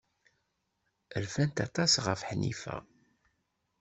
Rfant 1.23 1.55
aṭas 1.65 1.91
ɣef 2.05 2.21
Ḥnifa. 2.29 2.77